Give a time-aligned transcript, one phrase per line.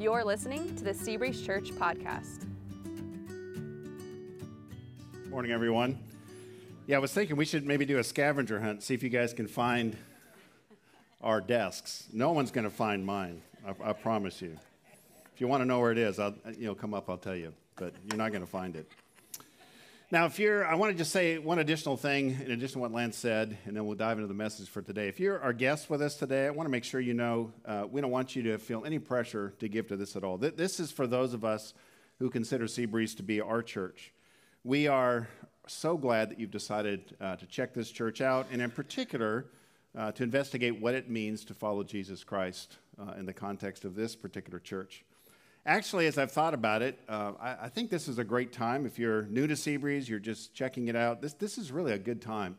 [0.00, 2.46] You're listening to the Seabreeze Church podcast.
[5.28, 5.98] Morning, everyone.
[6.86, 9.34] Yeah, I was thinking we should maybe do a scavenger hunt, see if you guys
[9.34, 9.94] can find
[11.20, 12.08] our desks.
[12.14, 14.56] No one's going to find mine, I, I, promise you.
[15.34, 17.36] If you want to know where it is, I'll, you know, come up, I'll tell
[17.36, 18.90] you, but you're not going to find it.
[20.12, 22.90] Now, if you're, I want to just say one additional thing in addition to what
[22.90, 25.06] Lance said, and then we'll dive into the message for today.
[25.06, 27.84] If you're our guest with us today, I want to make sure you know uh,
[27.88, 30.36] we don't want you to feel any pressure to give to this at all.
[30.36, 31.74] This is for those of us
[32.18, 34.12] who consider Seabreeze to be our church.
[34.64, 35.28] We are
[35.68, 39.46] so glad that you've decided uh, to check this church out, and in particular,
[39.96, 43.94] uh, to investigate what it means to follow Jesus Christ uh, in the context of
[43.94, 45.04] this particular church.
[45.66, 48.86] Actually, as I've thought about it, uh, I, I, think this is a great time.
[48.86, 51.98] If you're new to Seabreeze, you're just checking it out, this, this is really a
[51.98, 52.56] good time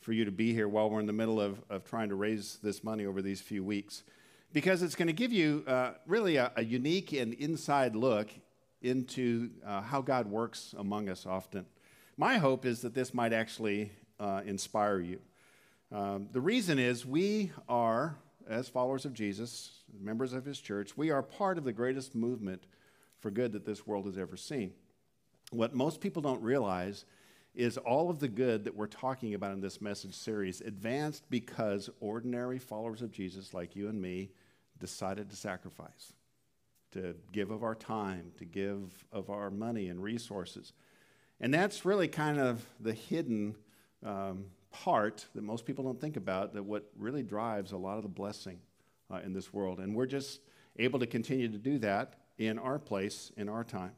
[0.00, 2.58] for you to be here while we're in the middle of, of trying to raise
[2.62, 4.04] this money over these few weeks.
[4.52, 8.28] Because it's going to give you uh, really a, a, unique and inside look
[8.82, 11.64] into uh, how God works among us often.
[12.18, 15.20] My hope is that this might actually uh, inspire you.
[15.90, 21.10] Um, the reason is we are, as followers of Jesus, members of his church, we
[21.10, 22.64] are part of the greatest movement
[23.18, 24.72] for good that this world has ever seen.
[25.50, 27.04] What most people don't realize
[27.54, 31.88] is all of the good that we're talking about in this message series advanced because
[32.00, 34.30] ordinary followers of Jesus, like you and me,
[34.78, 36.12] decided to sacrifice,
[36.92, 40.72] to give of our time, to give of our money and resources.
[41.40, 43.56] And that's really kind of the hidden
[44.04, 48.02] um, part that most people don't think about, that what really drives a lot of
[48.02, 48.58] the blessing
[49.10, 49.78] uh, in this world.
[49.80, 50.40] And we're just
[50.78, 53.92] able to continue to do that in our place, in our time.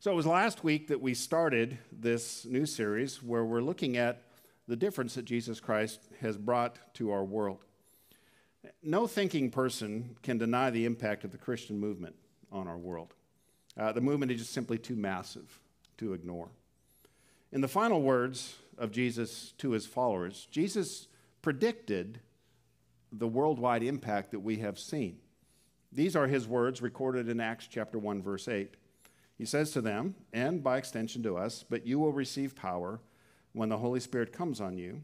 [0.00, 4.22] So it was last week that we started this new series where we're looking at
[4.66, 7.64] the difference that Jesus Christ has brought to our world.
[8.82, 12.14] No thinking person can deny the impact of the Christian movement
[12.52, 13.14] on our world.
[13.76, 15.60] Uh, the movement is just simply too massive
[15.96, 16.50] to ignore.
[17.50, 21.08] In the final words of Jesus to his followers, Jesus
[21.42, 22.20] predicted
[23.12, 25.18] the worldwide impact that we have seen.
[25.92, 28.76] These are his words recorded in Acts chapter 1 verse 8.
[29.36, 33.00] He says to them, and by extension to us, but you will receive power
[33.52, 35.02] when the Holy Spirit comes on you,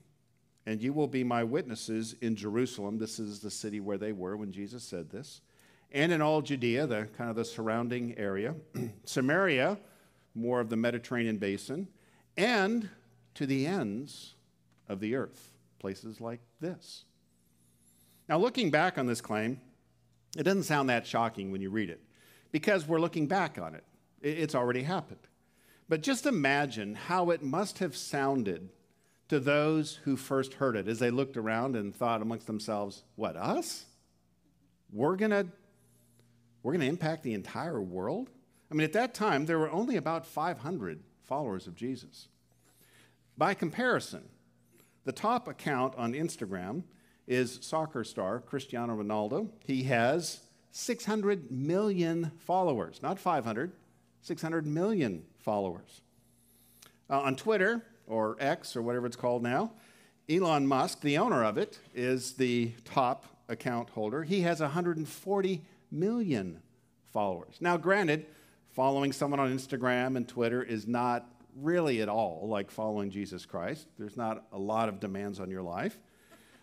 [0.67, 2.99] and you will be my witnesses in Jerusalem.
[2.99, 5.41] This is the city where they were when Jesus said this.
[5.93, 8.55] And in all Judea, the kind of the surrounding area,
[9.05, 9.79] Samaria,
[10.35, 11.87] more of the Mediterranean basin,
[12.37, 12.89] and
[13.35, 14.35] to the ends
[14.89, 17.05] of the earth, places like this.
[18.29, 19.61] Now, looking back on this claim,
[20.37, 22.01] it doesn't sound that shocking when you read it
[22.53, 23.85] because we're looking back on it.
[24.23, 25.21] It's already happened.
[25.89, 28.71] But just imagine how it must have sounded
[29.29, 33.37] to those who first heard it as they looked around and thought amongst themselves, what,
[33.37, 33.85] us?
[34.93, 35.47] We're going to
[36.65, 38.31] we're going to impact the entire world?
[38.71, 42.29] I mean, at that time, there were only about 500 followers of Jesus.
[43.37, 44.29] By comparison,
[45.05, 46.85] the top account on Instagram
[47.27, 49.49] is soccer star Cristiano Ronaldo.
[49.65, 50.41] He has
[50.71, 53.73] 600 million followers, not 500,
[54.23, 56.01] 600 million followers.
[57.11, 59.73] Uh, on Twitter, or X, or whatever it's called now,
[60.29, 64.23] Elon Musk, the owner of it, is the top account holder.
[64.23, 66.63] He has 140 million
[67.13, 67.57] followers.
[67.61, 68.27] Now, granted,
[68.73, 71.29] following someone on Instagram and Twitter is not
[71.61, 73.87] really at all like following Jesus Christ.
[73.99, 75.99] There's not a lot of demands on your life.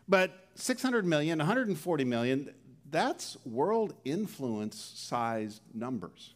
[0.08, 2.54] But 600 million, 140 million,
[2.90, 6.34] that's world influence sized numbers.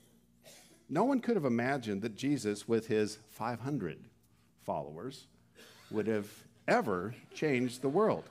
[0.90, 3.98] No one could have imagined that Jesus, with his 500
[4.64, 5.28] followers,
[5.92, 6.28] would have
[6.68, 8.24] ever changed the world.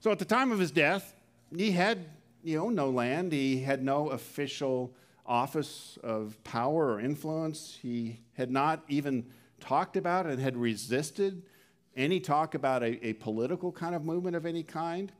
[0.00, 1.14] So at the time of his death,
[1.54, 2.06] he had
[2.42, 4.92] you know, no land, he had no official
[5.28, 7.78] office of power or influence.
[7.80, 9.26] He had not even
[9.60, 11.42] talked about and had resisted
[11.94, 15.12] any talk about a, a political kind of movement of any kind.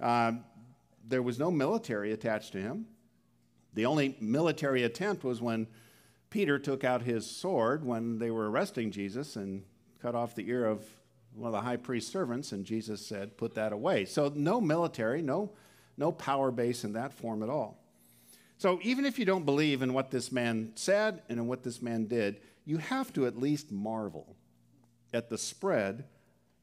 [0.00, 0.32] Uh,
[1.06, 2.86] there was no military attached to him.
[3.74, 5.66] The only military attempt was when
[6.30, 9.64] Peter took out his sword when they were arresting Jesus and
[10.00, 10.84] cut off the ear of
[11.34, 14.04] one of the high priest's servants, and Jesus said, Put that away.
[14.04, 15.52] So, no military, no,
[15.96, 17.83] no power base in that form at all.
[18.56, 21.82] So, even if you don't believe in what this man said and in what this
[21.82, 24.36] man did, you have to at least marvel
[25.12, 26.04] at the spread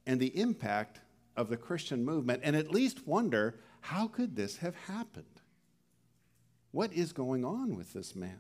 [0.06, 1.00] and the impact
[1.36, 5.26] of the Christian movement and at least wonder how could this have happened?
[6.72, 8.40] What is going on with this man?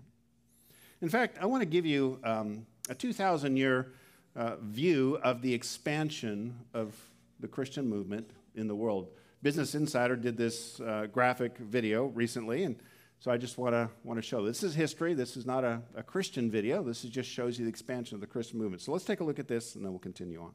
[1.02, 3.94] In fact, I want to give you um, a 2,000 year
[4.36, 6.96] uh, view of the expansion of
[7.40, 9.10] the Christian movement in the world.
[9.42, 12.76] Business Insider did this uh, graphic video recently, and
[13.22, 15.14] So I just want to want to show this is history.
[15.14, 16.82] This is not a, a Christian video.
[16.82, 18.82] This is just shows you the expansion of the Christian movement.
[18.82, 20.54] So let's take a look at this, and then we'll continue on.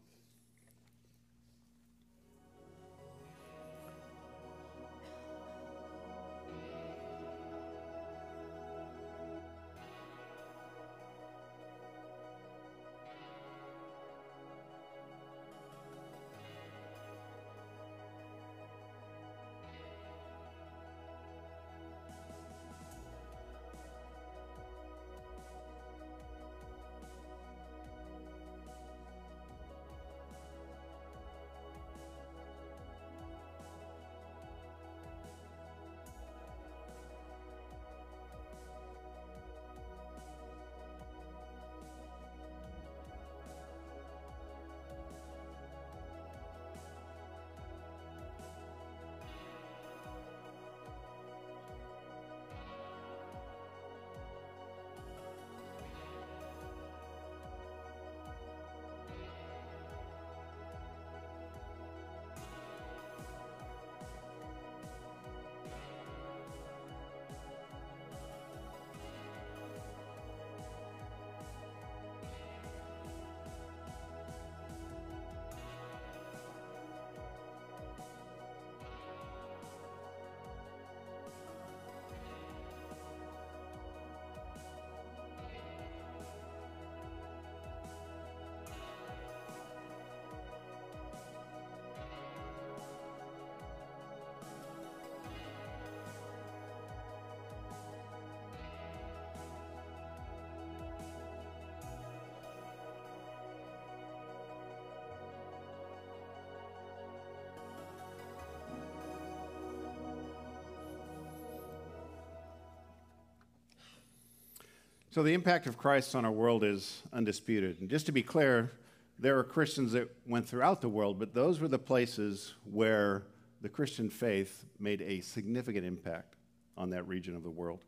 [115.16, 117.80] So the impact of Christ on our world is undisputed.
[117.80, 118.70] And just to be clear,
[119.18, 123.22] there are Christians that went throughout the world, but those were the places where
[123.62, 126.36] the Christian faith made a significant impact
[126.76, 127.80] on that region of the world.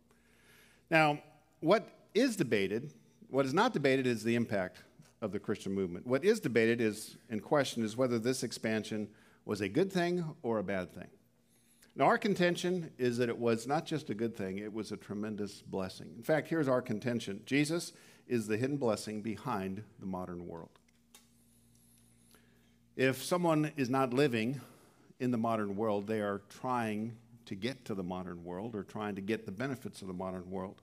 [0.90, 1.18] Now,
[1.60, 2.94] what is debated,
[3.28, 4.78] what is not debated is the impact
[5.20, 6.06] of the Christian movement.
[6.06, 9.06] What is debated is in question is whether this expansion
[9.44, 11.08] was a good thing or a bad thing.
[11.98, 14.96] Now, our contention is that it was not just a good thing, it was a
[14.96, 16.14] tremendous blessing.
[16.16, 17.92] In fact, here's our contention Jesus
[18.28, 20.70] is the hidden blessing behind the modern world.
[22.94, 24.60] If someone is not living
[25.18, 27.16] in the modern world, they are trying
[27.46, 30.48] to get to the modern world or trying to get the benefits of the modern
[30.50, 30.82] world.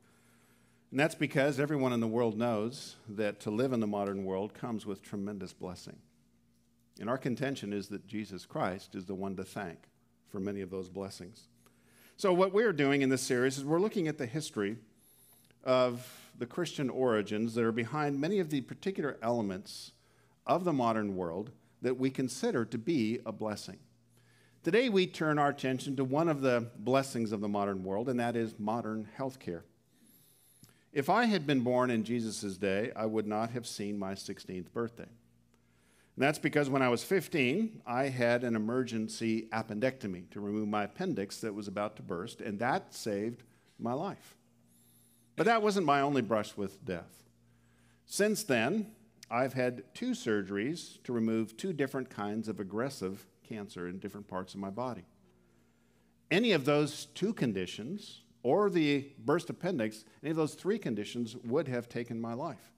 [0.92, 4.54] And that's because everyone in the world knows that to live in the modern world
[4.54, 5.98] comes with tremendous blessing.
[7.00, 9.88] And our contention is that Jesus Christ is the one to thank
[10.36, 11.48] for many of those blessings.
[12.18, 14.76] So, what we're doing in this series is we're looking at the history
[15.64, 16.06] of
[16.38, 19.94] the Christian origins that are behind many of the particular elements
[20.46, 21.52] of the modern world
[21.82, 23.78] that we consider to be a blessing.
[24.62, 28.20] Today, we turn our attention to one of the blessings of the modern world, and
[28.20, 29.62] that is modern healthcare.
[30.92, 34.74] If I had been born in Jesus' day, I would not have seen my 16th
[34.74, 35.08] birthday.
[36.16, 40.84] And that's because when I was 15, I had an emergency appendectomy to remove my
[40.86, 43.44] appendix that was about to burst, and that saved
[43.78, 44.38] my life.
[45.36, 47.24] But that wasn't my only brush with death.
[48.06, 48.92] Since then,
[49.30, 54.54] I've had two surgeries to remove two different kinds of aggressive cancer in different parts
[54.54, 55.04] of my body.
[56.32, 61.68] Any of those two conditions, or the burst appendix, any of those three conditions would
[61.68, 62.72] have taken my life.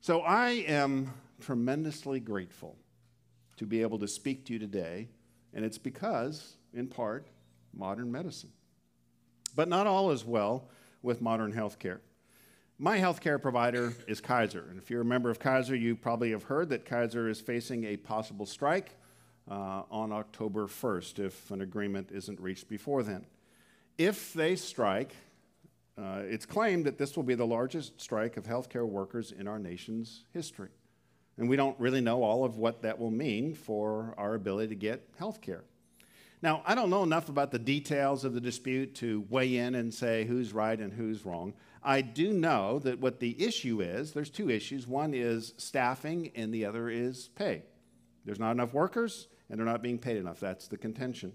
[0.00, 2.76] So I am tremendously grateful
[3.56, 5.08] to be able to speak to you today,
[5.52, 7.28] and it's because, in part,
[7.74, 8.52] modern medicine.
[9.56, 10.68] But not all is well
[11.02, 11.98] with modern healthcare.
[12.78, 16.44] My healthcare provider is Kaiser, and if you're a member of Kaiser, you probably have
[16.44, 18.94] heard that Kaiser is facing a possible strike
[19.50, 23.26] uh, on October 1st if an agreement isn't reached before then.
[23.96, 25.16] If they strike,
[25.96, 29.58] uh, it's claimed that this will be the largest strike of healthcare workers in our
[29.58, 30.70] nation's history.
[31.38, 34.74] And we don't really know all of what that will mean for our ability to
[34.74, 35.62] get health care.
[36.42, 39.92] Now, I don't know enough about the details of the dispute to weigh in and
[39.92, 41.54] say who's right and who's wrong.
[41.82, 44.86] I do know that what the issue is there's two issues.
[44.86, 47.62] One is staffing, and the other is pay.
[48.24, 50.38] There's not enough workers, and they're not being paid enough.
[50.38, 51.32] That's the contention.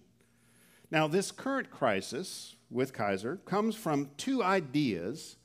[0.91, 5.37] Now, this current crisis with Kaiser comes from two ideas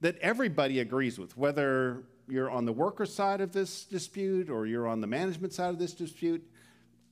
[0.00, 4.86] that everybody agrees with, whether you're on the worker side of this dispute or you're
[4.86, 6.44] on the management side of this dispute,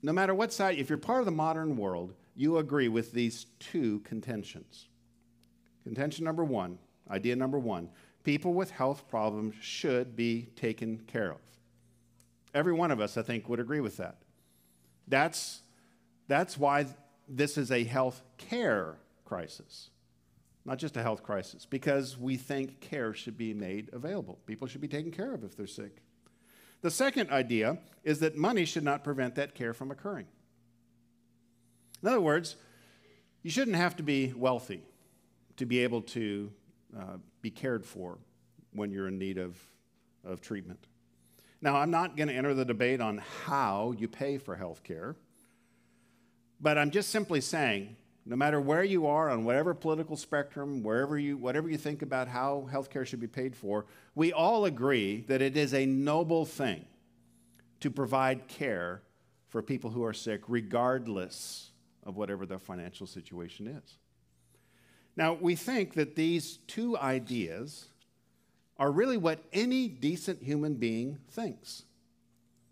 [0.02, 3.46] no matter what side, if you're part of the modern world, you agree with these
[3.58, 4.88] two contentions.
[5.85, 6.78] Contention number one,
[7.11, 7.88] idea number one
[8.26, 11.38] people with health problems should be taken care of.
[12.52, 14.16] Every one of us, I think, would agree with that.
[15.06, 15.61] That's,
[16.26, 16.87] that's why
[17.28, 19.90] this is a health care crisis,
[20.66, 24.38] not just a health crisis, because we think care should be made available.
[24.46, 26.02] People should be taken care of if they're sick.
[26.82, 30.26] The second idea is that money should not prevent that care from occurring.
[32.02, 32.56] In other words,
[33.42, 34.82] you shouldn't have to be wealthy
[35.56, 36.52] to be able to
[36.99, 38.18] uh, be cared for
[38.73, 39.56] when you're in need of,
[40.25, 40.80] of treatment.
[41.62, 45.16] Now, I'm not going to enter the debate on how you pay for health care,
[46.61, 47.96] but I'm just simply saying
[48.28, 52.26] no matter where you are on whatever political spectrum, wherever you, whatever you think about
[52.26, 56.85] how healthcare should be paid for, we all agree that it is a noble thing
[57.78, 59.02] to provide care
[59.49, 61.71] for people who are sick, regardless
[62.02, 63.99] of whatever their financial situation is.
[65.16, 67.87] Now, we think that these two ideas
[68.76, 71.85] are really what any decent human being thinks.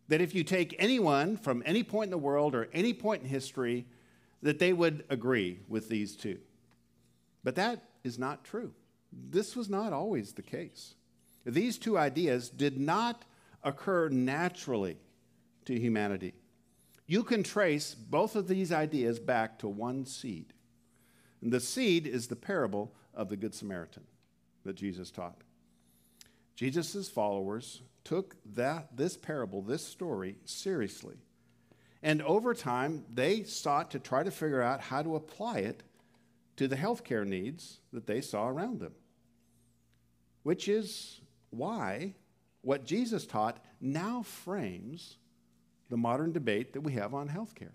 [0.08, 3.28] That if you take anyone from any point in the world or any point in
[3.28, 3.87] history,
[4.44, 6.38] that they would agree with these two.
[7.42, 8.72] But that is not true.
[9.10, 10.94] This was not always the case.
[11.46, 13.24] These two ideas did not
[13.62, 14.98] occur naturally
[15.64, 16.34] to humanity.
[17.06, 20.52] You can trace both of these ideas back to one seed.
[21.40, 24.04] And the seed is the parable of the Good Samaritan
[24.64, 25.40] that Jesus taught.
[26.54, 31.16] Jesus' followers took that, this parable, this story, seriously.
[32.04, 35.82] And over time, they sought to try to figure out how to apply it
[36.56, 38.92] to the healthcare needs that they saw around them.
[40.42, 42.12] Which is why
[42.61, 45.16] what Jesus taught now frames
[45.88, 47.73] the modern debate that we have on healthcare.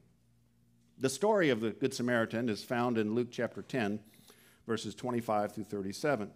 [1.00, 4.00] The story of the Good Samaritan is found in Luke chapter 10,
[4.68, 6.30] verses 25 through 37.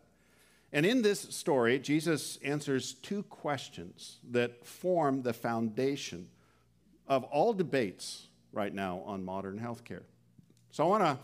[0.71, 6.29] And in this story, Jesus answers two questions that form the foundation
[7.07, 10.03] of all debates right now on modern healthcare.
[10.71, 11.19] So I want to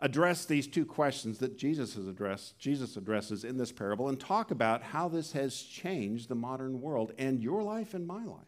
[0.00, 4.50] address these two questions that Jesus has addressed, Jesus addresses in this parable and talk
[4.50, 8.46] about how this has changed the modern world and your life and my life.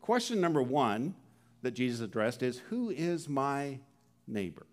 [0.00, 1.14] Question number 1
[1.62, 3.78] that Jesus addressed is who is my
[4.26, 4.66] neighbor?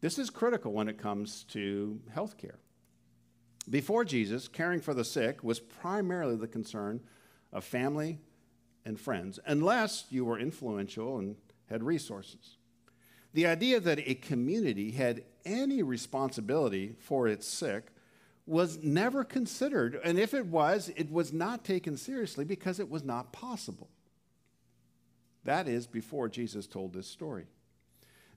[0.00, 2.56] This is critical when it comes to healthcare.
[3.68, 7.00] Before Jesus, caring for the sick was primarily the concern
[7.52, 8.18] of family
[8.84, 11.36] and friends, unless you were influential and
[11.68, 12.56] had resources.
[13.32, 17.86] The idea that a community had any responsibility for its sick
[18.46, 23.04] was never considered, and if it was, it was not taken seriously because it was
[23.04, 23.88] not possible.
[25.44, 27.46] That is before Jesus told this story.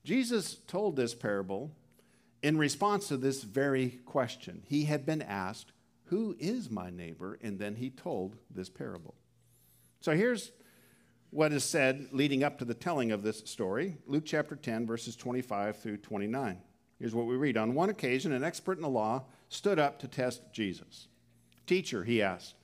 [0.03, 1.71] Jesus told this parable
[2.43, 4.62] in response to this very question.
[4.67, 5.71] He had been asked,
[6.05, 7.39] Who is my neighbor?
[7.41, 9.15] And then he told this parable.
[10.03, 10.51] So here's
[11.29, 15.15] what is said leading up to the telling of this story Luke chapter 10, verses
[15.15, 16.60] 25 through 29.
[17.00, 20.07] Here's what we read On one occasion, an expert in the law stood up to
[20.07, 21.07] test Jesus.
[21.65, 22.55] Teacher, he asked,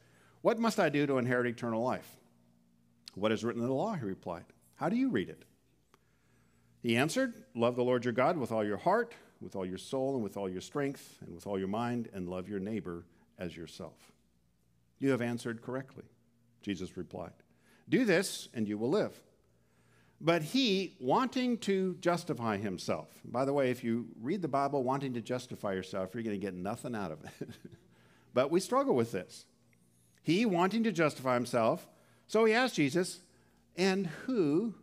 [0.41, 2.17] What must I do to inherit eternal life?
[3.15, 3.93] What is written in the law?
[3.93, 4.45] He replied.
[4.75, 5.45] How do you read it?
[6.81, 10.15] He answered, Love the Lord your God with all your heart with all your soul
[10.15, 13.05] and with all your strength and with all your mind, and love your neighbor
[13.37, 14.11] as yourself.
[14.99, 16.03] You have answered correctly,
[16.61, 17.33] Jesus replied.
[17.87, 19.19] Do this, and you will live.
[20.21, 25.13] But he, wanting to justify himself, by the way, if you read the Bible wanting
[25.13, 27.49] to justify yourself, you're going to get nothing out of it.
[28.33, 29.45] but we struggle with this.
[30.21, 31.87] He, wanting to justify himself,
[32.27, 33.21] so he asked Jesus,
[33.77, 34.75] and who,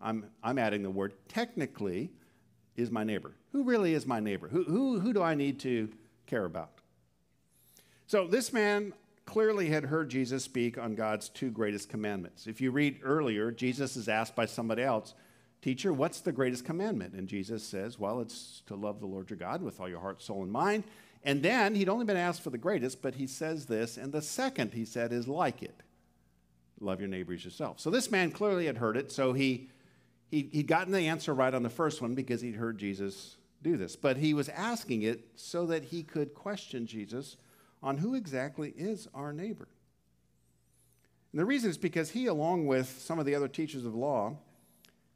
[0.00, 2.10] I'm, I'm adding the word technically,
[2.74, 3.34] is my neighbor?
[3.52, 4.48] Who really is my neighbor?
[4.48, 5.90] Who, who, who do I need to
[6.26, 6.70] care about?
[8.06, 8.94] So this man
[9.26, 12.46] clearly had heard Jesus speak on God's two greatest commandments.
[12.46, 15.14] If you read earlier, Jesus is asked by somebody else,
[15.62, 17.14] Teacher, what's the greatest commandment?
[17.14, 20.20] And Jesus says, Well, it's to love the Lord your God with all your heart,
[20.20, 20.84] soul, and mind.
[21.24, 24.20] And then he'd only been asked for the greatest, but he says this, and the
[24.20, 25.74] second he said is like it
[26.80, 27.80] love your neighbors yourself.
[27.80, 29.70] So this man clearly had heard it, so he
[30.30, 33.76] he, he'd gotten the answer right on the first one because he'd heard Jesus do
[33.76, 33.94] this.
[33.94, 37.36] But he was asking it so that he could question Jesus
[37.84, 39.68] on who exactly is our neighbor.
[41.30, 44.38] And the reason is because he, along with some of the other teachers of law,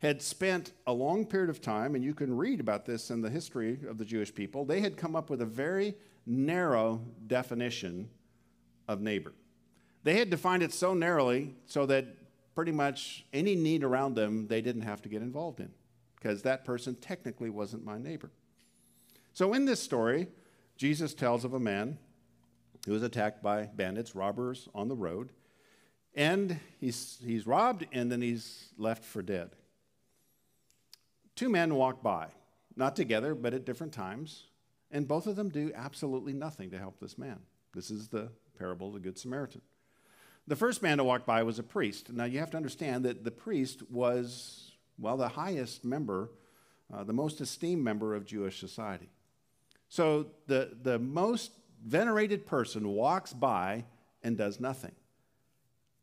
[0.01, 3.31] had spent a long period of time, and you can read about this in the
[3.31, 5.95] history of the Jewish people, they had come up with a very
[6.27, 8.11] narrow definition
[8.87, 9.33] of neighbor.
[10.05, 12.07] They had defined it so narrowly so that
[12.55, 15.71] pretty much any need around them they didn't have to get involved in
[16.17, 18.31] because that person technically wasn't my neighbor.
[19.33, 20.27] So, in this story,
[20.77, 21.99] Jesus tells of a man
[22.89, 25.31] who was attacked by bandits, robbers on the road,
[26.15, 29.51] and he's, he's robbed and then he's left for dead.
[31.37, 32.29] Two men walk by,
[32.77, 34.45] not together, but at different times,
[34.91, 37.39] and both of them do absolutely nothing to help this man.
[37.75, 39.61] This is the parable of the Good Samaritan.
[40.47, 42.11] The first man to walk by was a priest.
[42.11, 46.31] Now, you have to understand that the priest was, well, the highest member,
[46.91, 49.11] uh, the most esteemed member of Jewish society.
[49.91, 51.53] So the, the most
[51.85, 53.85] venerated person walks by
[54.23, 54.93] and does nothing.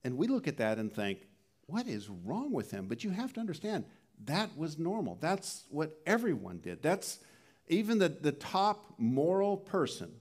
[0.03, 1.27] And we look at that and think,
[1.67, 2.87] what is wrong with him?
[2.87, 3.85] But you have to understand,
[4.25, 5.17] that was normal.
[5.19, 6.81] That's what everyone did.
[6.81, 7.19] That's
[7.67, 10.11] even the, the top moral person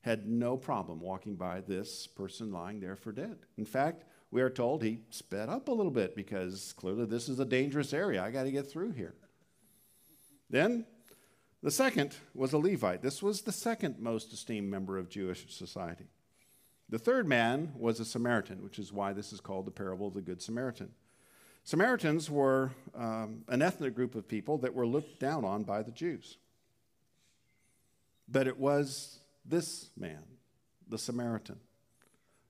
[0.00, 3.36] had no problem walking by this person lying there for dead.
[3.56, 7.38] In fact, we are told he sped up a little bit because clearly this is
[7.38, 8.22] a dangerous area.
[8.22, 9.14] I got to get through here.
[10.50, 10.86] Then
[11.62, 13.02] the second was a Levite.
[13.02, 16.06] This was the second most esteemed member of Jewish society.
[16.88, 20.14] The third man was a Samaritan, which is why this is called the parable of
[20.14, 20.90] the Good Samaritan.
[21.64, 25.92] Samaritans were um, an ethnic group of people that were looked down on by the
[25.92, 26.36] Jews.
[28.28, 30.22] But it was this man,
[30.88, 31.60] the Samaritan,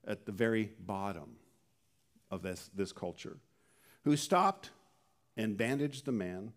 [0.05, 1.35] at the very bottom
[2.31, 3.37] of this, this culture,
[4.03, 4.71] who stopped
[5.37, 6.51] and bandaged the man,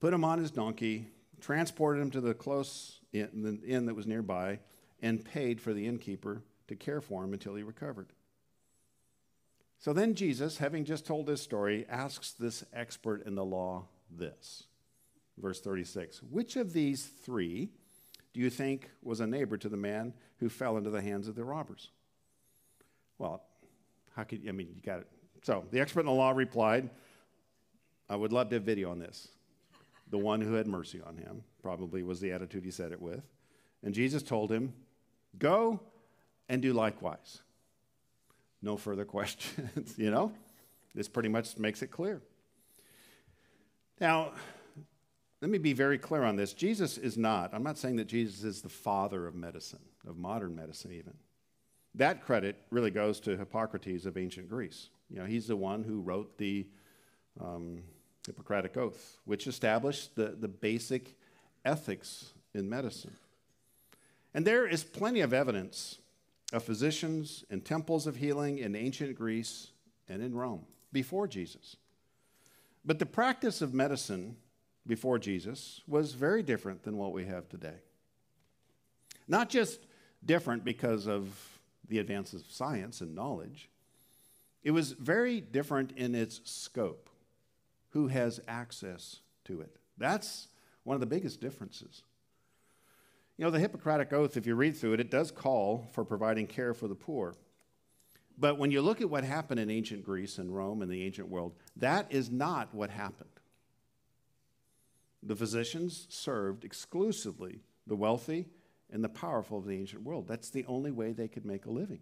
[0.00, 1.08] put him on his donkey,
[1.40, 4.58] transported him to the close inn, the inn that was nearby,
[5.00, 8.12] and paid for the innkeeper to care for him until he recovered.
[9.78, 14.64] So then Jesus, having just told this story, asks this expert in the law this.
[15.38, 17.70] Verse 36 Which of these three
[18.32, 21.34] do you think was a neighbor to the man who fell into the hands of
[21.34, 21.90] the robbers?
[23.18, 23.42] Well,
[24.14, 25.06] how could I mean, you got it.
[25.42, 26.90] So the expert in the law replied,
[28.08, 29.28] I would love to have video on this
[30.08, 33.22] the one who had mercy on him, probably was the attitude he said it with.
[33.82, 34.72] And Jesus told him,
[35.38, 35.80] Go
[36.48, 37.42] and do likewise.
[38.62, 40.32] No further questions, you know?
[40.94, 42.22] This pretty much makes it clear.
[44.00, 44.32] Now,
[45.42, 46.54] let me be very clear on this.
[46.54, 50.54] Jesus is not, I'm not saying that Jesus is the father of medicine, of modern
[50.54, 51.14] medicine even.
[51.94, 54.88] That credit really goes to Hippocrates of ancient Greece.
[55.10, 56.66] You know, he's the one who wrote the
[57.40, 57.82] um,
[58.26, 61.16] Hippocratic Oath, which established the, the basic
[61.64, 63.16] ethics in medicine.
[64.34, 65.98] And there is plenty of evidence
[66.52, 69.68] of physicians and temples of healing in ancient Greece
[70.08, 71.76] and in Rome before Jesus.
[72.84, 74.36] But the practice of medicine
[74.86, 77.74] before Jesus was very different than what we have today.
[79.26, 79.80] Not just
[80.24, 81.58] different because of
[81.88, 83.68] the advances of science and knowledge,
[84.62, 87.08] it was very different in its scope
[87.96, 89.74] who has access to it.
[89.96, 90.48] That's
[90.84, 92.02] one of the biggest differences.
[93.38, 96.46] You know, the Hippocratic Oath, if you read through it, it does call for providing
[96.46, 97.34] care for the poor.
[98.36, 101.30] But when you look at what happened in ancient Greece and Rome and the ancient
[101.30, 103.30] world, that is not what happened.
[105.22, 108.44] The physicians served exclusively the wealthy
[108.92, 110.28] and the powerful of the ancient world.
[110.28, 112.00] That's the only way they could make a living.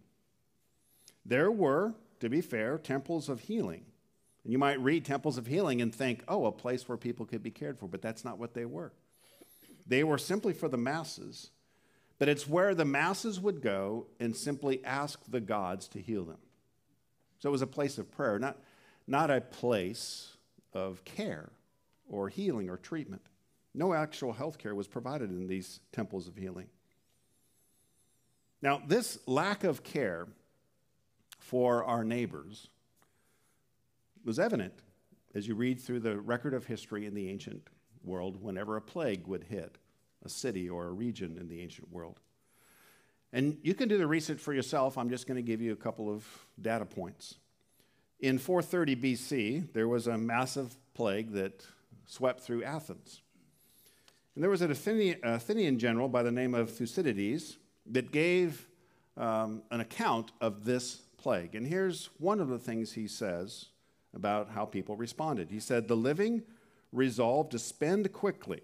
[1.24, 3.84] There were, to be fair, temples of healing
[4.44, 7.42] and you might read temples of healing and think, oh, a place where people could
[7.42, 8.92] be cared for, but that's not what they were.
[9.86, 11.50] They were simply for the masses,
[12.18, 16.38] but it's where the masses would go and simply ask the gods to heal them.
[17.38, 18.58] So it was a place of prayer, not,
[19.06, 20.36] not a place
[20.74, 21.50] of care
[22.08, 23.22] or healing or treatment.
[23.74, 26.68] No actual health care was provided in these temples of healing.
[28.62, 30.26] Now, this lack of care
[31.38, 32.68] for our neighbors
[34.24, 34.74] was evident
[35.34, 37.68] as you read through the record of history in the ancient
[38.04, 39.78] world whenever a plague would hit
[40.24, 42.20] a city or a region in the ancient world.
[43.32, 44.96] And you can do the research for yourself.
[44.96, 46.24] I'm just going to give you a couple of
[46.60, 47.34] data points.
[48.20, 51.64] In 430 BC, there was a massive plague that
[52.06, 53.22] swept through Athens.
[54.34, 58.68] And there was an Athenian, Athenian general by the name of Thucydides that gave
[59.16, 61.54] um, an account of this plague.
[61.54, 63.66] And here's one of the things he says
[64.14, 65.50] about how people responded.
[65.50, 66.42] He said, The living
[66.92, 68.62] resolved to spend quickly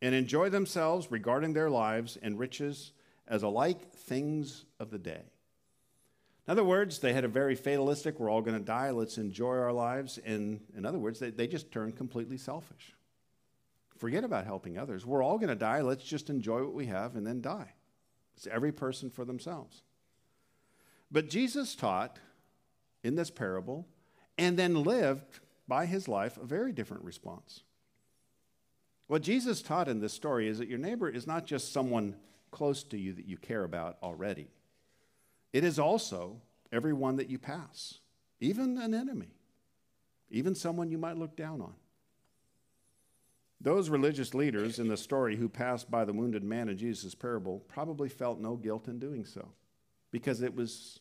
[0.00, 2.92] and enjoy themselves regarding their lives and riches
[3.28, 5.22] as alike things of the day.
[6.46, 9.56] In other words, they had a very fatalistic, we're all going to die, let's enjoy
[9.56, 10.18] our lives.
[10.24, 12.94] And in other words, they, they just turned completely selfish.
[13.96, 15.06] Forget about helping others.
[15.06, 17.72] We're all going to die, let's just enjoy what we have and then die.
[18.36, 19.82] It's every person for themselves.
[21.12, 22.18] But Jesus taught
[23.04, 23.86] in this parable
[24.38, 27.62] and then lived by his life a very different response.
[29.06, 32.16] What Jesus taught in this story is that your neighbor is not just someone
[32.50, 34.48] close to you that you care about already,
[35.52, 36.40] it is also
[36.72, 37.98] everyone that you pass,
[38.40, 39.34] even an enemy,
[40.30, 41.74] even someone you might look down on.
[43.60, 47.60] Those religious leaders in the story who passed by the wounded man in Jesus' parable
[47.68, 49.48] probably felt no guilt in doing so
[50.10, 50.98] because it was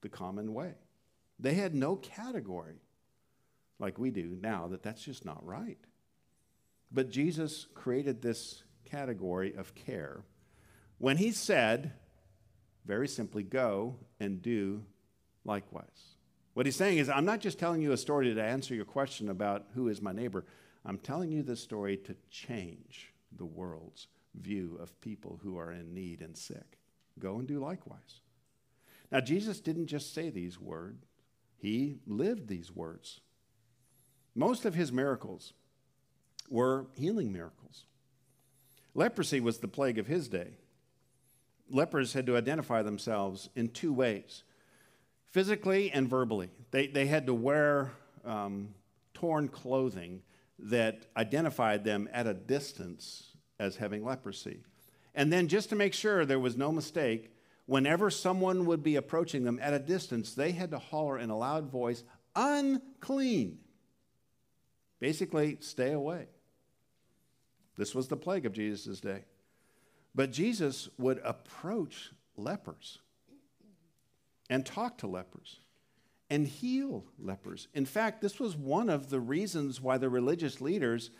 [0.00, 0.74] the common way.
[1.38, 2.82] They had no category
[3.78, 5.78] like we do now that that's just not right.
[6.90, 10.24] But Jesus created this category of care
[10.98, 11.92] when he said,
[12.84, 14.82] very simply, go and do
[15.44, 16.16] likewise.
[16.54, 19.28] What he's saying is, I'm not just telling you a story to answer your question
[19.28, 20.44] about who is my neighbor.
[20.84, 25.94] I'm telling you this story to change the world's view of people who are in
[25.94, 26.78] need and sick.
[27.18, 28.22] Go and do likewise.
[29.12, 31.06] Now, Jesus didn't just say these words,
[31.58, 33.20] he lived these words.
[34.34, 35.52] Most of his miracles
[36.48, 37.84] were healing miracles.
[38.94, 40.52] Leprosy was the plague of his day.
[41.70, 44.44] Lepers had to identify themselves in two ways
[45.26, 46.48] physically and verbally.
[46.70, 47.92] They, they had to wear
[48.24, 48.74] um,
[49.14, 50.22] torn clothing
[50.58, 54.60] that identified them at a distance as having leprosy.
[55.14, 57.32] And then, just to make sure there was no mistake,
[57.68, 61.36] whenever someone would be approaching them at a distance, they had to holler in a
[61.36, 62.02] loud voice,
[62.34, 63.58] unclean.
[65.00, 66.28] Basically, stay away.
[67.76, 69.24] This was the plague of Jesus' day.
[70.14, 73.00] But Jesus would approach lepers
[74.48, 75.60] and talk to lepers
[76.30, 77.68] and heal lepers.
[77.74, 81.10] In fact, this was one of the reasons why the religious leaders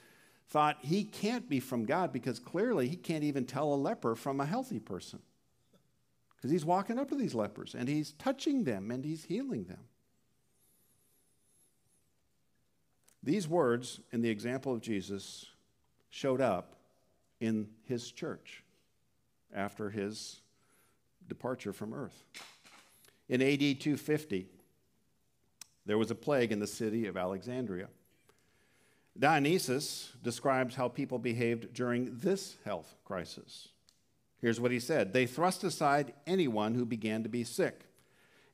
[0.48, 4.40] thought he can't be from God because clearly he can't even tell a leper from
[4.40, 5.20] a healthy person.
[6.38, 9.81] Because he's walking up to these lepers and he's touching them and he's healing them.
[13.24, 15.46] These words in the example of Jesus
[16.11, 16.77] showed up
[17.40, 18.62] in his church
[19.53, 20.40] after his
[21.29, 22.24] departure from earth.
[23.29, 24.46] In AD 250,
[25.85, 27.88] there was a plague in the city of Alexandria.
[29.18, 33.68] Dionysius describes how people behaved during this health crisis.
[34.40, 37.87] Here's what he said They thrust aside anyone who began to be sick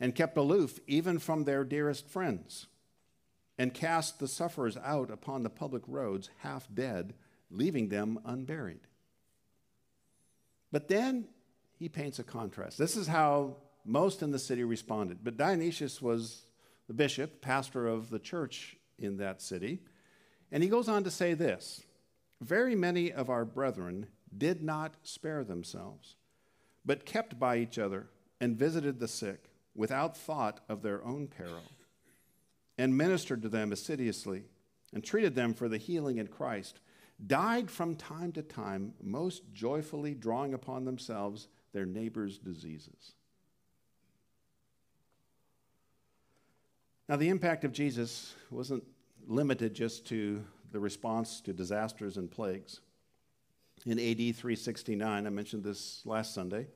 [0.00, 2.66] and kept aloof even from their dearest friends
[3.56, 7.14] and cast the sufferers out upon the public roads half dead,
[7.50, 8.80] leaving them unburied.
[10.72, 11.28] But then
[11.78, 12.78] he paints a contrast.
[12.78, 15.18] This is how most in the city responded.
[15.22, 16.46] But Dionysius was
[16.88, 19.80] the bishop, pastor of the church in that city.
[20.50, 21.84] And he goes on to say this
[22.40, 26.16] Very many of our brethren did not spare themselves,
[26.84, 28.08] but kept by each other
[28.40, 31.62] and visited the sick without thought of their own peril,
[32.78, 34.44] and ministered to them assiduously,
[34.92, 36.80] and treated them for the healing in Christ,
[37.26, 43.14] died from time to time, most joyfully drawing upon themselves their neighbors' diseases.
[47.08, 48.84] Now, the impact of Jesus wasn't
[49.26, 52.80] limited just to the response to disasters and plagues.
[53.86, 56.68] In AD 369, I mentioned this last Sunday,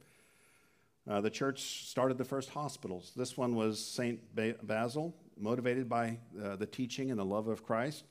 [1.09, 3.13] uh, the church started the first hospitals.
[3.17, 4.21] This one was St.
[4.67, 8.05] Basil, motivated by uh, the teaching and the love of Christ.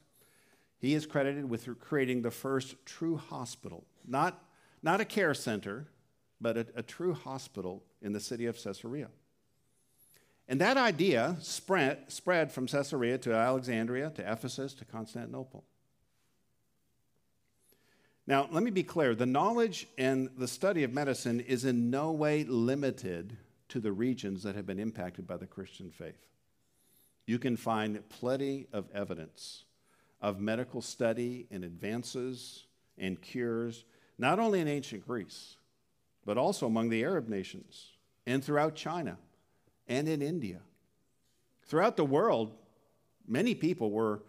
[0.79, 4.43] He is credited with creating the first true hospital, not,
[4.81, 5.85] not a care center,
[6.41, 9.09] but a, a true hospital in the city of Caesarea.
[10.47, 15.65] And that idea spread, spread from Caesarea to Alexandria, to Ephesus, to Constantinople.
[18.27, 22.11] Now, let me be clear the knowledge and the study of medicine is in no
[22.11, 23.37] way limited
[23.69, 26.27] to the regions that have been impacted by the Christian faith.
[27.25, 29.63] You can find plenty of evidence
[30.21, 32.65] of medical study and advances
[32.97, 33.85] and cures,
[34.17, 35.55] not only in ancient Greece,
[36.25, 37.91] but also among the Arab nations
[38.25, 39.17] and throughout China
[39.87, 40.59] and in India.
[41.63, 42.51] Throughout the world,
[43.25, 44.23] many people were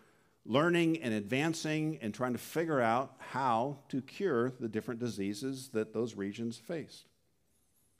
[0.48, 5.92] learning and advancing and trying to figure out how to cure the different diseases that
[5.92, 7.04] those regions faced.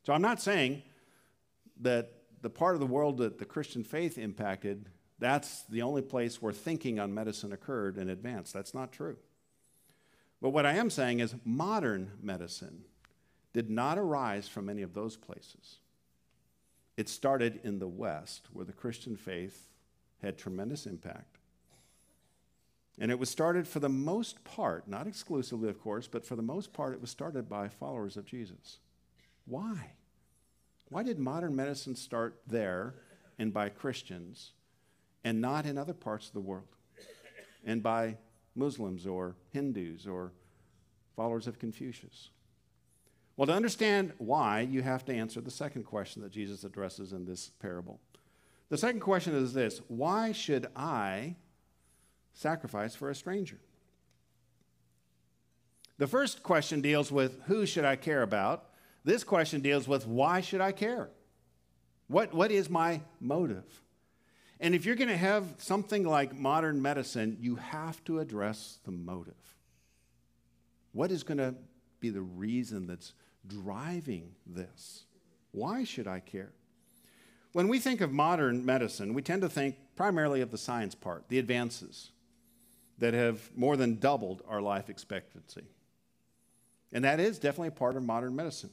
[0.05, 0.83] So I'm not saying
[1.83, 6.41] that the part of the world that the Christian faith impacted, that's the only place
[6.41, 8.55] where thinking on medicine occurred and advanced.
[8.55, 9.19] That's not true.
[10.41, 12.85] But what I am saying is modern medicine
[13.53, 15.81] did not arise from any of those places.
[16.97, 19.69] It started in the West, where the Christian faith
[20.23, 21.38] had tremendous impact.
[23.01, 26.43] And it was started for the most part, not exclusively, of course, but for the
[26.43, 28.79] most part, it was started by followers of Jesus.
[29.47, 29.93] Why?
[30.89, 32.95] Why did modern medicine start there
[33.39, 34.53] and by Christians
[35.23, 36.67] and not in other parts of the world
[37.65, 38.17] and by
[38.57, 40.33] Muslims or Hindus or
[41.15, 42.31] followers of Confucius?
[43.37, 47.25] Well, to understand why, you have to answer the second question that Jesus addresses in
[47.25, 48.01] this parable.
[48.69, 51.37] The second question is this Why should I
[52.39, 53.59] sacrifice for a stranger?
[55.99, 58.67] The first question deals with who should I care about?
[59.05, 61.11] This question deals with why should I care?
[62.07, 63.83] What, what is my motive?
[64.61, 68.93] And if you're going to have something like modern medicine, you have to address the
[68.93, 69.35] motive.
[70.93, 71.55] What is going to
[72.01, 73.15] be the reason that's
[73.47, 75.05] driving this?
[75.51, 76.53] Why should I care?
[77.53, 81.29] When we think of modern medicine, we tend to think primarily of the science part,
[81.29, 82.13] the advances
[82.99, 85.65] that have more than doubled our life expectancy.
[86.93, 88.71] And that is definitely a part of modern medicine.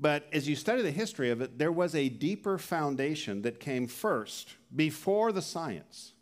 [0.00, 3.86] But as you study the history of it, there was a deeper foundation that came
[3.86, 6.12] first, before the science,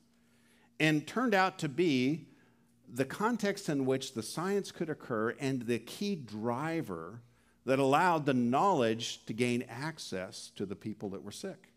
[0.81, 2.27] and turned out to be
[2.89, 7.21] the context in which the science could occur and the key driver
[7.65, 11.73] that allowed the knowledge to gain access to the people that were sick.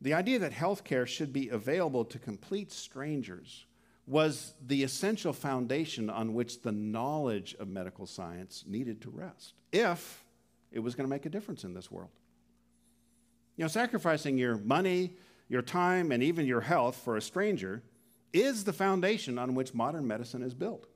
[0.00, 3.66] The idea that healthcare should be available to complete strangers
[4.06, 10.24] was the essential foundation on which the knowledge of medical science needed to rest if
[10.72, 12.10] it was going to make a difference in this world.
[13.56, 15.12] You know, sacrificing your money,
[15.48, 17.82] your time, and even your health for a stranger
[18.32, 20.86] is the foundation on which modern medicine is built.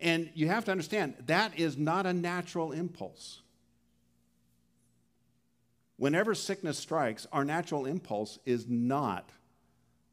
[0.00, 3.40] And you have to understand that is not a natural impulse.
[5.96, 9.30] Whenever sickness strikes, our natural impulse is not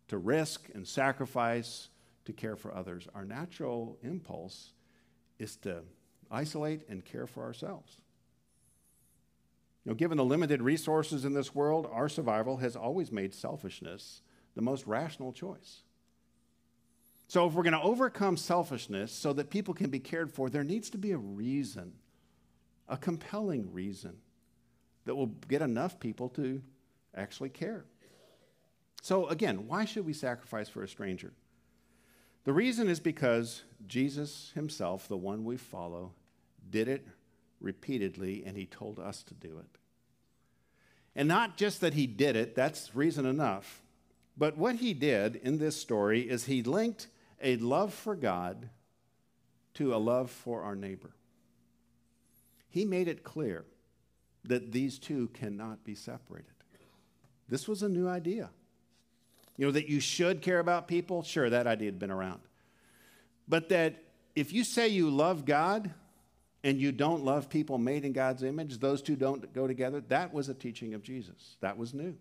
[0.08, 1.90] to risk and sacrifice
[2.26, 3.08] to care for others.
[3.16, 4.74] Our natural impulse
[5.40, 5.82] is to
[6.30, 8.02] isolate and care for ourselves.
[9.84, 14.22] You know, given the limited resources in this world, our survival has always made selfishness
[14.56, 15.82] the most rational choice.
[17.28, 20.66] So, if we're going to overcome selfishness so that people can be cared for, there
[20.66, 21.94] needs to be a reason,
[22.90, 24.18] a compelling reason,
[25.06, 26.62] that will get enough people to
[27.16, 27.86] actually care.
[29.02, 31.34] So, again, why should we sacrifice for a stranger?
[32.44, 36.14] The reason is because Jesus himself, the one we follow,
[36.70, 37.08] did it
[37.60, 39.78] repeatedly and he told us to do it.
[41.16, 43.82] And not just that he did it, that's reason enough.
[44.38, 47.08] But what he did in this story is he linked
[47.42, 48.70] a love for God
[49.76, 51.12] to a love for our neighbor.
[52.70, 53.66] He made it clear
[54.46, 56.48] that these two cannot be separated.
[57.48, 58.50] This was a new idea.
[59.58, 62.42] You know, that you should care about people, sure, that idea had been around.
[63.48, 64.04] But that
[64.36, 65.94] if you say you love God
[66.64, 70.34] and you don't love people made in God's image, those two don't go together, that
[70.34, 71.58] was a teaching of Jesus.
[71.60, 72.16] That was new.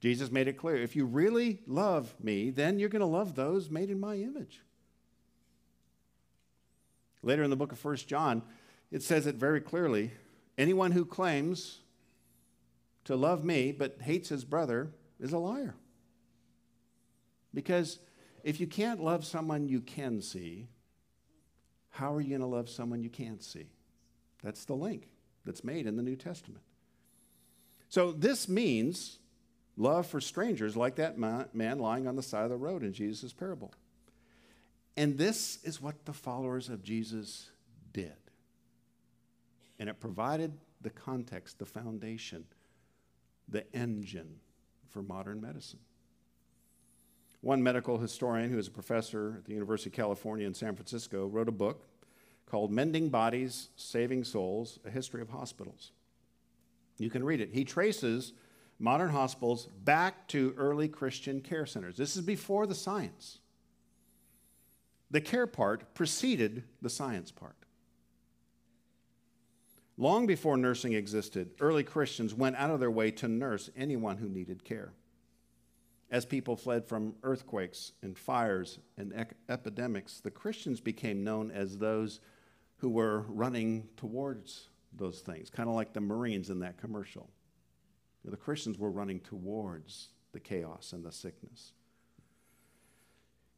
[0.00, 3.70] Jesus made it clear if you really love me, then you're going to love those
[3.70, 4.60] made in my image.
[7.22, 8.42] Later in the book of 1 John,
[8.92, 10.12] it says it very clearly
[10.58, 11.80] anyone who claims
[13.04, 14.90] to love me but hates his brother
[15.20, 15.74] is a liar.
[17.54, 17.98] Because
[18.44, 20.68] if you can't love someone you can see,
[21.90, 23.66] how are you going to love someone you can't see?
[24.42, 25.08] That's the link
[25.44, 26.62] that's made in the New Testament.
[27.88, 29.18] So this means
[29.76, 33.32] love for strangers, like that man lying on the side of the road in Jesus'
[33.32, 33.72] parable.
[34.96, 37.50] And this is what the followers of Jesus
[37.92, 38.16] did.
[39.78, 42.44] And it provided the context, the foundation,
[43.48, 44.36] the engine
[44.88, 45.80] for modern medicine.
[47.40, 51.26] One medical historian who is a professor at the University of California in San Francisco
[51.26, 51.86] wrote a book
[52.46, 55.92] called Mending Bodies, Saving Souls A History of Hospitals.
[56.98, 57.50] You can read it.
[57.52, 58.32] He traces
[58.78, 61.96] modern hospitals back to early Christian care centers.
[61.96, 63.38] This is before the science.
[65.10, 67.65] The care part preceded the science part.
[69.98, 74.28] Long before nursing existed, early Christians went out of their way to nurse anyone who
[74.28, 74.92] needed care
[76.10, 82.20] as people fled from earthquakes and fires and epidemics, the Christians became known as those
[82.76, 87.28] who were running towards those things, kind of like the Marines in that commercial.
[88.24, 91.72] The Christians were running towards the chaos and the sickness.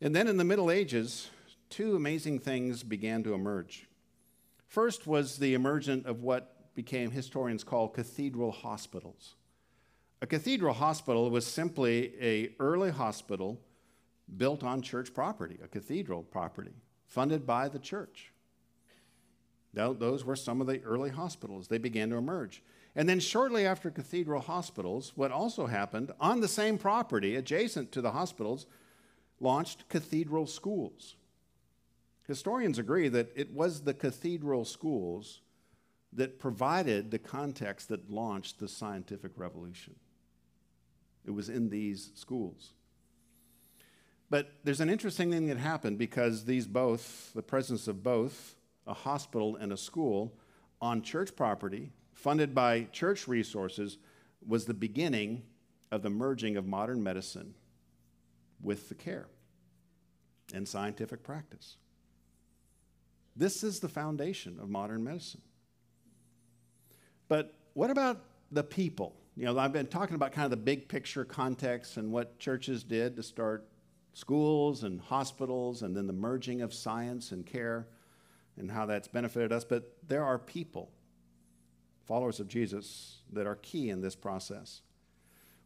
[0.00, 1.30] And then in the Middle Ages,
[1.70, 3.87] two amazing things began to emerge.
[4.68, 9.34] First was the emergence of what became historians call cathedral hospitals.
[10.20, 13.60] A cathedral hospital was simply a early hospital
[14.36, 16.74] built on church property, a cathedral property,
[17.06, 18.30] funded by the church.
[19.72, 21.68] Those were some of the early hospitals.
[21.68, 22.62] They began to emerge.
[22.96, 28.00] And then, shortly after cathedral hospitals, what also happened on the same property adjacent to
[28.00, 28.66] the hospitals
[29.40, 31.14] launched cathedral schools.
[32.28, 35.40] Historians agree that it was the cathedral schools
[36.12, 39.94] that provided the context that launched the scientific revolution.
[41.24, 42.74] It was in these schools.
[44.28, 48.92] But there's an interesting thing that happened because these both, the presence of both a
[48.92, 50.34] hospital and a school
[50.82, 53.96] on church property, funded by church resources,
[54.46, 55.44] was the beginning
[55.90, 57.54] of the merging of modern medicine
[58.62, 59.28] with the care
[60.52, 61.76] and scientific practice.
[63.38, 65.42] This is the foundation of modern medicine.
[67.28, 68.20] But what about
[68.50, 69.14] the people?
[69.36, 72.82] You know, I've been talking about kind of the big picture context and what churches
[72.82, 73.68] did to start
[74.12, 77.86] schools and hospitals and then the merging of science and care
[78.56, 79.62] and how that's benefited us.
[79.62, 80.90] But there are people,
[82.06, 84.82] followers of Jesus, that are key in this process.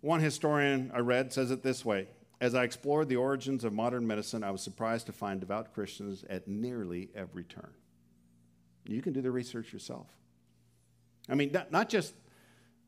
[0.03, 2.09] One historian I read says it this way
[2.43, 6.25] as I explored the origins of modern medicine, I was surprised to find devout Christians
[6.29, 7.71] at nearly every turn.
[8.85, 10.09] You can do the research yourself.
[11.29, 12.15] I mean, not, not just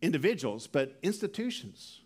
[0.02, 2.00] individuals, but institutions.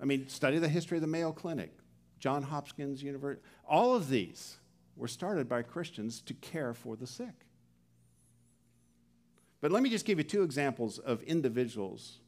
[0.00, 1.76] I mean, study the history of the Mayo Clinic,
[2.18, 3.42] John Hopkins University.
[3.68, 4.56] All of these
[4.96, 7.44] were started by Christians to care for the sick.
[9.60, 12.20] But let me just give you two examples of individuals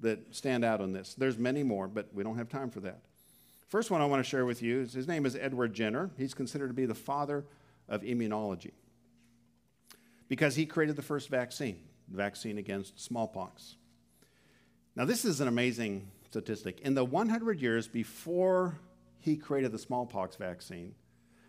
[0.00, 1.14] that stand out on this.
[1.14, 3.02] There's many more, but we don't have time for that.
[3.66, 6.10] First one I want to share with you is his name is Edward Jenner.
[6.16, 7.44] He's considered to be the father
[7.88, 8.72] of immunology
[10.28, 13.76] because he created the first vaccine, the vaccine against smallpox.
[14.94, 16.80] Now, this is an amazing statistic.
[16.80, 18.78] In the 100 years before
[19.20, 20.94] he created the smallpox vaccine,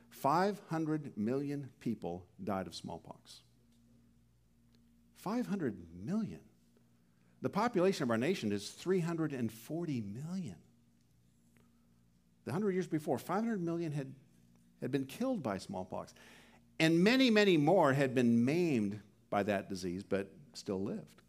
[0.10, 3.41] 500 million people died of smallpox.
[5.17, 6.39] 500 million.
[7.41, 10.56] The population of our nation is 340 million.
[12.47, 14.15] The 100 years before, 500 million had,
[14.79, 16.13] had been killed by smallpox.
[16.79, 21.23] And many, many more had been maimed by that disease, but still lived.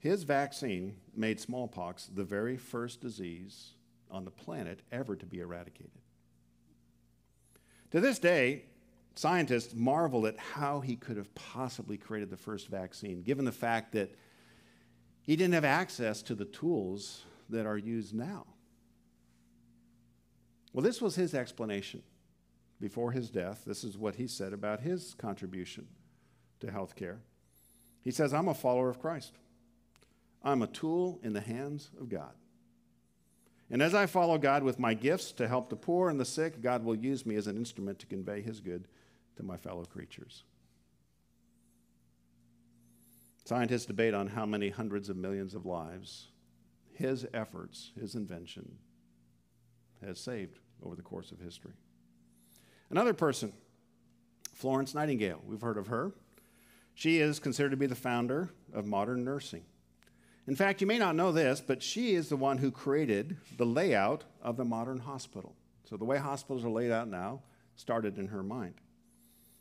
[0.00, 3.74] His vaccine made smallpox the very first disease
[4.10, 6.00] on the planet ever to be eradicated.
[7.92, 8.64] To this day,
[9.14, 13.92] scientists marvel at how he could have possibly created the first vaccine, given the fact
[13.92, 14.16] that
[15.22, 18.46] he didn't have access to the tools that are used now.
[20.72, 22.02] Well, this was his explanation
[22.80, 23.62] before his death.
[23.66, 25.86] This is what he said about his contribution
[26.60, 27.18] to healthcare.
[28.02, 29.34] He says, I'm a follower of Christ.
[30.42, 32.32] I'm a tool in the hands of God.
[33.70, 36.60] And as I follow God with my gifts to help the poor and the sick,
[36.60, 38.88] God will use me as an instrument to convey his good
[39.36, 40.42] to my fellow creatures.
[43.44, 46.28] Scientists debate on how many hundreds of millions of lives
[46.94, 48.76] his efforts, his invention,
[50.04, 51.72] has saved over the course of history.
[52.90, 53.52] Another person,
[54.54, 56.12] Florence Nightingale, we've heard of her.
[56.94, 59.64] She is considered to be the founder of modern nursing.
[60.46, 63.64] In fact, you may not know this, but she is the one who created the
[63.66, 65.54] layout of the modern hospital.
[65.84, 67.42] So the way hospitals are laid out now
[67.74, 68.74] started in her mind.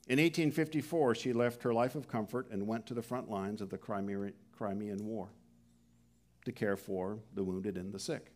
[0.07, 3.69] In 1854, she left her life of comfort and went to the front lines of
[3.69, 5.29] the Crimean War
[6.45, 8.31] to care for the wounded and the sick.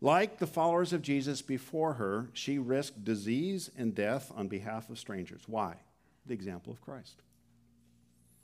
[0.00, 4.98] Like the followers of Jesus before her, she risked disease and death on behalf of
[4.98, 5.42] strangers.
[5.46, 5.76] Why?
[6.26, 7.22] The example of Christ.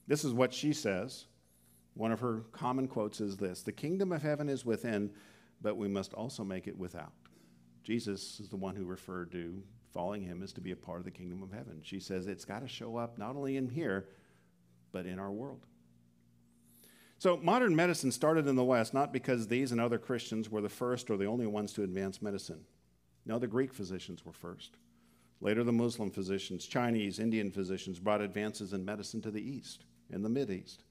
[0.07, 1.27] This is what she says.
[1.95, 5.13] One of her common quotes is this The kingdom of heaven is within,
[5.63, 7.13] but we must also make it without.
[7.85, 9.63] Jesus is the one who referred to
[9.95, 11.81] following him is to be a part of the kingdom of heaven.
[11.83, 14.09] She says it's got to show up not only in here,
[14.93, 15.61] but in our world.
[17.19, 20.69] So, modern medicine started in the West not because these and other Christians were the
[20.69, 22.65] first or the only ones to advance medicine.
[23.25, 24.77] No, the Greek physicians were first.
[25.41, 30.25] Later, the Muslim physicians, Chinese, Indian physicians brought advances in medicine to the East and
[30.25, 30.85] the Mid East.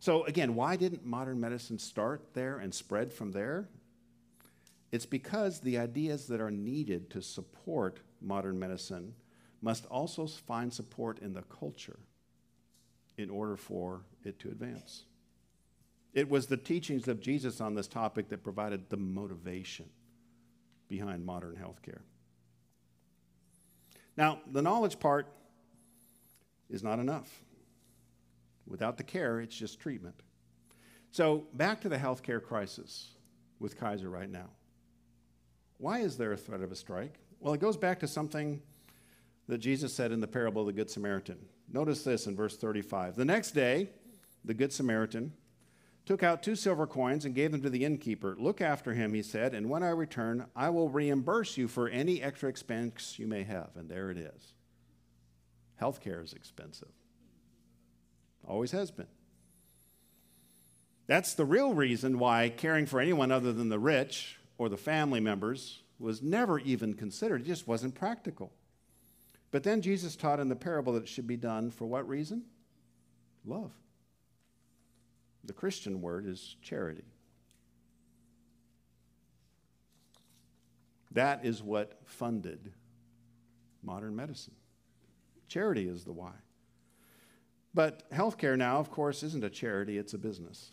[0.00, 3.68] So, again, why didn't modern medicine start there and spread from there?
[4.92, 9.14] It's because the ideas that are needed to support modern medicine
[9.62, 11.98] must also find support in the culture
[13.16, 15.04] in order for it to advance.
[16.12, 19.86] It was the teachings of Jesus on this topic that provided the motivation
[20.88, 22.00] behind modern healthcare.
[24.16, 25.26] Now, the knowledge part
[26.70, 27.40] is not enough.
[28.66, 30.14] Without the care, it's just treatment.
[31.10, 33.10] So, back to the healthcare crisis
[33.58, 34.50] with Kaiser right now.
[35.78, 37.18] Why is there a threat of a strike?
[37.44, 38.62] Well, it goes back to something
[39.48, 41.36] that Jesus said in the parable of the Good Samaritan.
[41.70, 43.16] Notice this in verse 35.
[43.16, 43.90] The next day,
[44.46, 45.34] the Good Samaritan
[46.06, 48.34] took out two silver coins and gave them to the innkeeper.
[48.38, 52.22] Look after him, he said, and when I return, I will reimburse you for any
[52.22, 53.72] extra expense you may have.
[53.76, 54.54] And there it is.
[55.78, 56.92] Healthcare is expensive,
[58.48, 59.08] always has been.
[61.06, 65.20] That's the real reason why caring for anyone other than the rich or the family
[65.20, 67.42] members was never even considered.
[67.42, 68.52] It just wasn't practical.
[69.50, 72.42] But then Jesus taught in the parable that it should be done for what reason?
[73.44, 73.70] Love.
[75.44, 77.04] The Christian word is charity.
[81.12, 82.72] That is what funded
[83.82, 84.54] modern medicine.
[85.48, 86.32] Charity is the why.
[87.74, 90.70] But healthcare now, of course, isn't a charity, it's a business.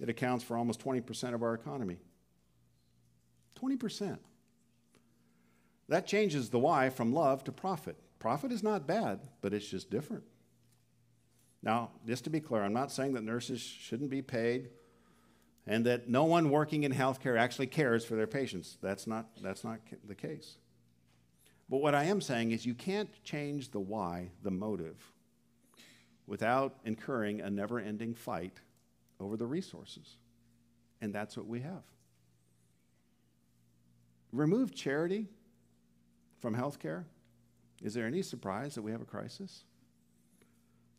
[0.00, 1.98] It accounts for almost 20% of our economy.
[3.56, 4.18] 20%.
[5.88, 7.96] That changes the why from love to profit.
[8.18, 10.24] Profit is not bad, but it's just different.
[11.62, 14.70] Now, just to be clear, I'm not saying that nurses shouldn't be paid
[15.66, 18.78] and that no one working in healthcare actually cares for their patients.
[18.80, 20.58] That's not, that's not the case.
[21.68, 25.12] But what I am saying is you can't change the why, the motive,
[26.26, 28.60] without incurring a never ending fight
[29.18, 30.18] over the resources.
[31.00, 31.82] And that's what we have.
[34.36, 35.28] Remove charity
[36.40, 37.04] from healthcare.
[37.82, 39.64] Is there any surprise that we have a crisis?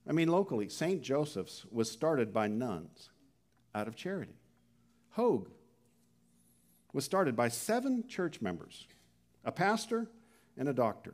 [0.10, 1.02] I mean, locally, St.
[1.02, 3.10] Joseph's was started by nuns
[3.76, 4.34] out of charity.
[5.12, 5.50] Hoag
[6.94, 8.88] was started by seven church members,
[9.46, 10.08] a pastor,
[10.58, 11.14] and a doctor.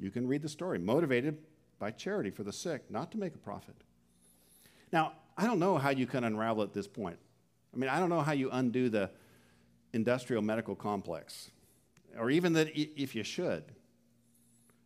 [0.00, 1.38] You can read the story, motivated
[1.78, 3.76] by charity for the sick, not to make a profit.
[4.92, 7.18] Now, I don't know how you can unravel at this point.
[7.72, 9.10] I mean, I don't know how you undo the
[9.98, 11.50] industrial medical complex,
[12.16, 13.64] or even that if you should.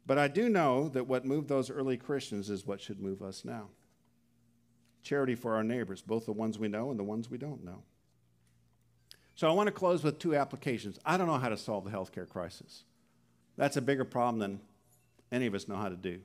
[0.07, 3.45] But I do know that what moved those early Christians is what should move us
[3.45, 3.69] now
[5.03, 7.83] charity for our neighbors, both the ones we know and the ones we don't know.
[9.35, 10.97] So I want to close with two applications.
[11.05, 12.85] I don't know how to solve the healthcare crisis.
[13.57, 14.61] That's a bigger problem than
[15.33, 16.21] any of us know how to do.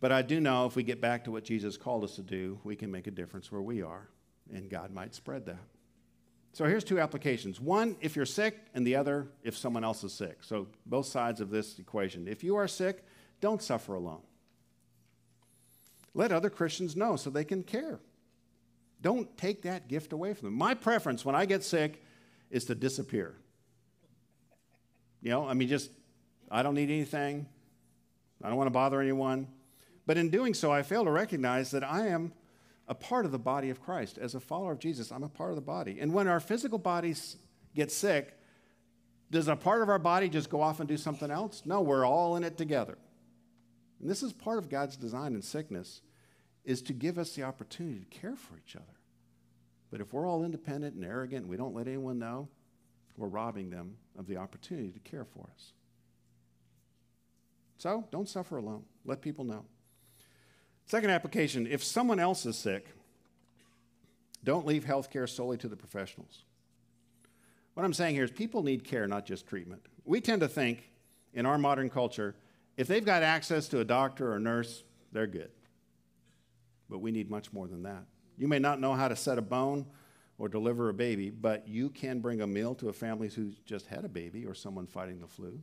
[0.00, 2.60] But I do know if we get back to what Jesus called us to do,
[2.62, 4.06] we can make a difference where we are,
[4.54, 5.58] and God might spread that.
[6.58, 10.12] So here's two applications one if you're sick, and the other if someone else is
[10.12, 10.38] sick.
[10.40, 12.26] So both sides of this equation.
[12.26, 13.04] If you are sick,
[13.40, 14.22] don't suffer alone.
[16.14, 18.00] Let other Christians know so they can care.
[19.00, 20.54] Don't take that gift away from them.
[20.58, 22.02] My preference when I get sick
[22.50, 23.36] is to disappear.
[25.22, 25.92] You know, I mean, just,
[26.50, 27.46] I don't need anything.
[28.42, 29.46] I don't want to bother anyone.
[30.06, 32.32] But in doing so, I fail to recognize that I am
[32.88, 34.18] a part of the body of Christ.
[34.18, 35.98] As a follower of Jesus, I'm a part of the body.
[36.00, 37.36] And when our physical bodies
[37.74, 38.34] get sick,
[39.30, 41.62] does a part of our body just go off and do something else?
[41.66, 42.96] No, we're all in it together.
[44.00, 46.00] And this is part of God's design in sickness
[46.64, 48.84] is to give us the opportunity to care for each other.
[49.90, 52.48] But if we're all independent and arrogant and we don't let anyone know,
[53.16, 55.72] we're robbing them of the opportunity to care for us.
[57.78, 58.84] So don't suffer alone.
[59.04, 59.64] Let people know.
[60.88, 62.86] Second application if someone else is sick,
[64.42, 66.44] don't leave healthcare solely to the professionals.
[67.74, 69.82] What I'm saying here is people need care, not just treatment.
[70.06, 70.90] We tend to think
[71.34, 72.34] in our modern culture,
[72.78, 74.82] if they've got access to a doctor or a nurse,
[75.12, 75.50] they're good.
[76.88, 78.04] But we need much more than that.
[78.38, 79.84] You may not know how to set a bone
[80.38, 83.88] or deliver a baby, but you can bring a meal to a family who's just
[83.88, 85.60] had a baby or someone fighting the flu.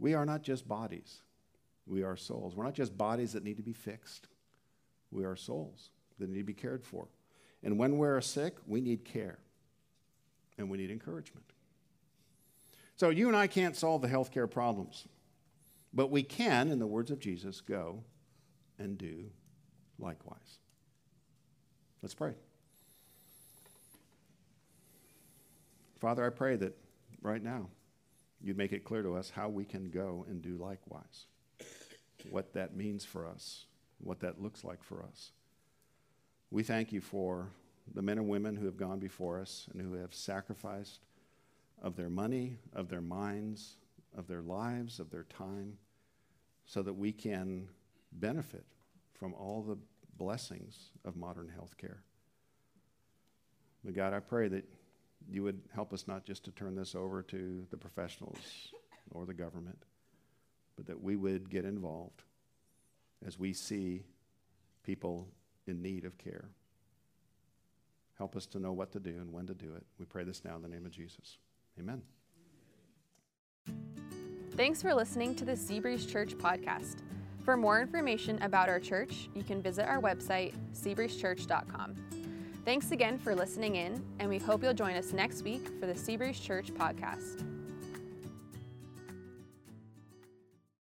[0.00, 1.20] We are not just bodies.
[1.86, 2.56] We are souls.
[2.56, 4.28] We're not just bodies that need to be fixed,
[5.10, 7.08] we are souls that need to be cared for.
[7.62, 9.38] And when we're sick, we need care
[10.58, 11.46] and we need encouragement.
[12.96, 15.06] So you and I can't solve the healthcare problems,
[15.92, 18.02] but we can, in the words of Jesus, go
[18.78, 19.26] and do
[19.98, 20.58] likewise.
[22.02, 22.34] Let's pray.
[26.00, 26.76] Father, I pray that
[27.20, 27.68] right now
[28.40, 31.26] you'd make it clear to us how we can go and do likewise
[32.30, 33.66] what that means for us,
[33.98, 35.32] what that looks like for us.
[36.50, 37.48] We thank you for
[37.94, 41.06] the men and women who have gone before us and who have sacrificed
[41.82, 43.76] of their money, of their minds,
[44.16, 45.76] of their lives, of their time,
[46.64, 47.68] so that we can
[48.12, 48.64] benefit
[49.14, 49.78] from all the
[50.18, 51.98] blessings of modern healthcare.
[53.84, 54.64] But God, I pray that
[55.28, 58.72] you would help us not just to turn this over to the professionals
[59.10, 59.78] or the government,
[60.76, 62.22] but that we would get involved
[63.26, 64.02] as we see
[64.82, 65.28] people
[65.66, 66.50] in need of care.
[68.18, 69.84] Help us to know what to do and when to do it.
[69.98, 71.38] We pray this now in the name of Jesus.
[71.78, 72.02] Amen.
[74.56, 77.02] Thanks for listening to the Seabreeze Church podcast.
[77.44, 81.94] For more information about our church, you can visit our website, seabreezechurch.com.
[82.64, 85.94] Thanks again for listening in, and we hope you'll join us next week for the
[85.94, 87.55] Seabreeze Church podcast.